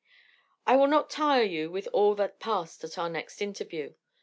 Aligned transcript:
"I 0.65 0.77
will 0.77 0.87
not 0.87 1.11
tire 1.11 1.43
you 1.43 1.69
with 1.69 1.87
all 1.93 2.15
that 2.15 2.39
past 2.39 2.83
at 2.83 2.97
our 2.97 3.07
next 3.07 3.39
interview. 3.39 3.93